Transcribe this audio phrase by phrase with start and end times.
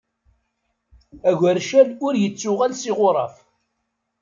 [1.29, 3.35] Agercal ur ittuɣal s iɣuṛaf.